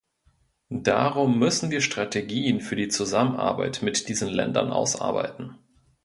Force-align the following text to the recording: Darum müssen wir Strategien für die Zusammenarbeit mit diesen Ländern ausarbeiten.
Darum 0.73 1.37
müssen 1.37 1.69
wir 1.69 1.79
Strategien 1.79 2.59
für 2.59 2.75
die 2.75 2.87
Zusammenarbeit 2.87 3.83
mit 3.83 4.07
diesen 4.09 4.29
Ländern 4.29 4.71
ausarbeiten. 4.71 5.59